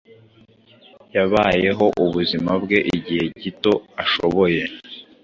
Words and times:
Yabayeho 1.15 1.85
ubuzima 2.03 2.51
bwe 2.63 2.79
igihe 2.95 3.25
gito 3.41 3.73
ashoboye 4.03 4.61